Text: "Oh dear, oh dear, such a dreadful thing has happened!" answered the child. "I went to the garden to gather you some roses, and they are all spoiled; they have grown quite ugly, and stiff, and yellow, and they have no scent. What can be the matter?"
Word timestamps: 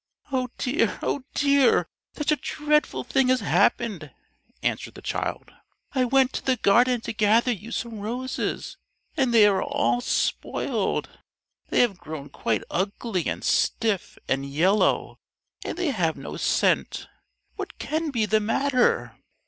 "Oh 0.31 0.49
dear, 0.57 0.97
oh 1.03 1.25
dear, 1.35 1.85
such 2.17 2.31
a 2.31 2.35
dreadful 2.35 3.03
thing 3.03 3.27
has 3.27 3.41
happened!" 3.41 4.09
answered 4.63 4.95
the 4.95 5.01
child. 5.03 5.51
"I 5.93 6.05
went 6.05 6.33
to 6.33 6.43
the 6.43 6.57
garden 6.57 7.01
to 7.01 7.13
gather 7.13 7.51
you 7.51 7.71
some 7.71 7.99
roses, 7.99 8.77
and 9.15 9.31
they 9.31 9.45
are 9.45 9.61
all 9.61 10.01
spoiled; 10.01 11.07
they 11.69 11.81
have 11.81 11.99
grown 11.99 12.29
quite 12.29 12.63
ugly, 12.71 13.27
and 13.27 13.43
stiff, 13.43 14.17
and 14.27 14.43
yellow, 14.43 15.19
and 15.63 15.77
they 15.77 15.91
have 15.91 16.17
no 16.17 16.35
scent. 16.35 17.07
What 17.55 17.77
can 17.77 18.09
be 18.09 18.25
the 18.25 18.39
matter?" 18.39 19.15